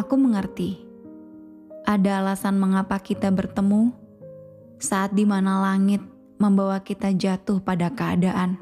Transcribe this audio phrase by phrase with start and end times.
[0.00, 0.80] Aku mengerti.
[1.84, 3.92] Ada alasan mengapa kita bertemu
[4.80, 6.00] saat di mana langit
[6.40, 8.56] membawa kita jatuh pada keadaan.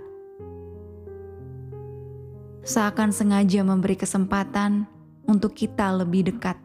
[2.67, 4.83] Seakan sengaja memberi kesempatan
[5.31, 6.59] untuk kita lebih dekat.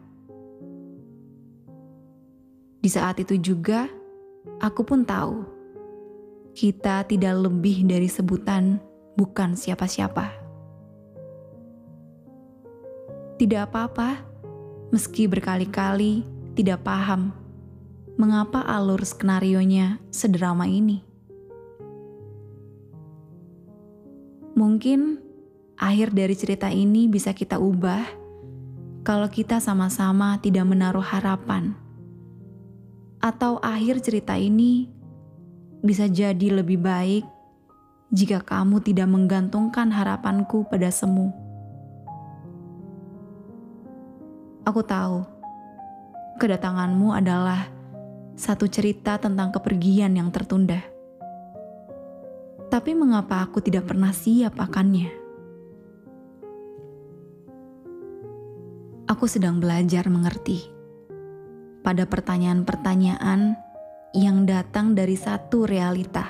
[2.82, 3.86] Di saat itu juga,
[4.58, 5.46] aku pun tahu
[6.50, 8.82] kita tidak lebih dari sebutan
[9.14, 10.34] bukan siapa-siapa.
[13.38, 14.33] Tidak apa-apa
[14.94, 16.22] meski berkali-kali
[16.54, 17.34] tidak paham
[18.14, 21.02] mengapa alur skenario-nya sederama ini.
[24.54, 25.18] Mungkin
[25.74, 28.06] akhir dari cerita ini bisa kita ubah
[29.02, 31.74] kalau kita sama-sama tidak menaruh harapan.
[33.18, 34.86] Atau akhir cerita ini
[35.82, 37.26] bisa jadi lebih baik
[38.14, 41.43] jika kamu tidak menggantungkan harapanku pada semu.
[44.64, 45.20] Aku tahu,
[46.40, 47.68] kedatanganmu adalah
[48.32, 50.80] satu cerita tentang kepergian yang tertunda.
[52.72, 55.12] Tapi mengapa aku tidak pernah siap akannya?
[59.04, 60.64] Aku sedang belajar mengerti
[61.84, 63.60] pada pertanyaan-pertanyaan
[64.16, 66.24] yang datang dari satu realita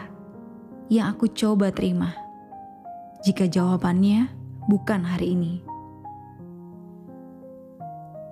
[0.91, 2.11] yang aku coba terima.
[3.23, 4.27] Jika jawabannya
[4.67, 5.74] bukan hari ini.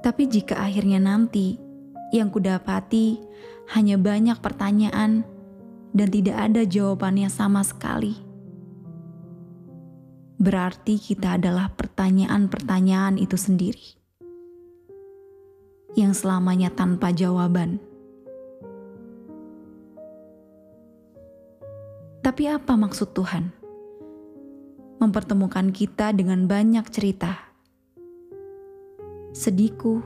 [0.02, 1.62] Tapi jika akhirnya nanti
[2.10, 3.22] yang kudapati
[3.70, 5.22] hanya banyak pertanyaan
[5.94, 8.18] dan tidak ada jawabannya sama sekali,
[10.42, 13.94] berarti kita adalah pertanyaan-pertanyaan itu sendiri
[15.94, 17.78] yang selamanya tanpa jawaban.
[22.26, 23.54] Tapi apa maksud Tuhan?
[24.98, 27.51] Mempertemukan kita dengan banyak cerita
[29.32, 30.04] sedihku,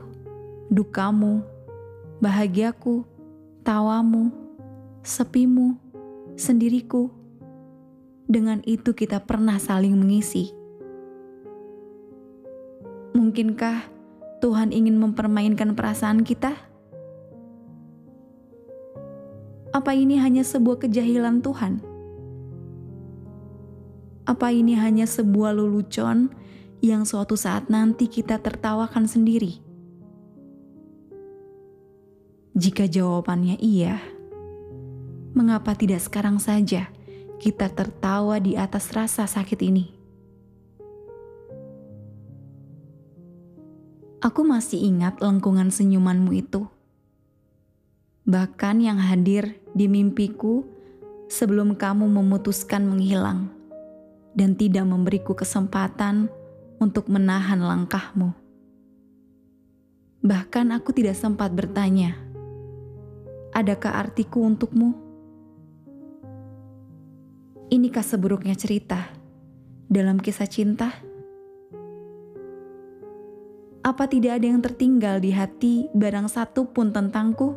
[0.71, 1.43] dukamu,
[2.23, 3.03] bahagiaku,
[3.61, 4.31] tawamu,
[5.03, 5.75] sepimu,
[6.39, 7.11] sendiriku.
[8.27, 10.51] Dengan itu kita pernah saling mengisi.
[13.15, 13.87] Mungkinkah
[14.43, 16.55] Tuhan ingin mempermainkan perasaan kita?
[19.71, 21.83] Apa ini hanya sebuah kejahilan Tuhan?
[24.27, 26.27] Apa ini hanya sebuah lelucon
[26.81, 29.57] yang suatu saat nanti kita tertawakan sendiri?
[32.57, 34.01] Jika jawabannya iya,
[35.37, 36.89] mengapa tidak sekarang saja
[37.37, 39.85] kita tertawa di atas rasa sakit ini?
[44.17, 46.65] Aku masih ingat lengkungan senyumanmu itu.
[48.25, 50.65] Bahkan yang hadir di mimpiku
[51.29, 53.53] sebelum kamu memutuskan menghilang
[54.33, 56.33] dan tidak memberiku kesempatan
[56.77, 58.33] untuk menahan langkahmu.
[60.21, 62.17] Bahkan aku tidak sempat bertanya,
[63.53, 64.93] adakah artiku untukmu?
[67.67, 69.11] Inikah seburuknya cerita
[69.89, 70.89] dalam kisah cinta?
[73.85, 77.55] Apa tidak ada yang tertinggal di hati barang satu pun tentangku?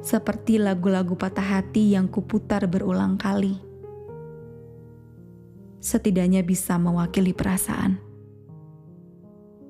[0.00, 3.65] Seperti lagu-lagu patah hati yang kuputar berulang kali
[5.86, 8.02] setidaknya bisa mewakili perasaan,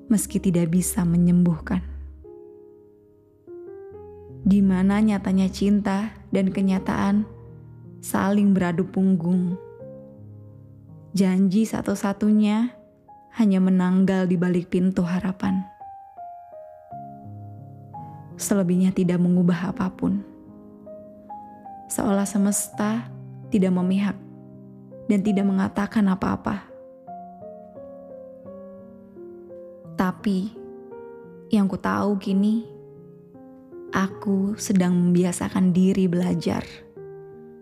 [0.09, 1.85] meski tidak bisa menyembuhkan.
[4.41, 7.21] Di mana nyatanya cinta dan kenyataan
[8.01, 9.61] saling beradu punggung.
[11.13, 12.73] Janji satu-satunya
[13.37, 15.61] hanya menanggal di balik pintu harapan.
[18.41, 20.25] Selebihnya tidak mengubah apa pun.
[21.93, 23.05] Seolah semesta
[23.49, 24.26] tidak memihak
[25.07, 26.67] dan tidak mengatakan apa-apa.
[29.97, 30.53] Tapi
[31.49, 32.67] yang ku tahu kini,
[33.95, 36.61] aku sedang membiasakan diri belajar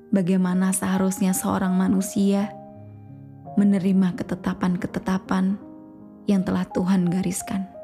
[0.09, 2.51] bagaimana seharusnya seorang manusia
[3.55, 5.55] menerima ketetapan-ketetapan
[6.27, 7.74] yang telah Tuhan gariskan.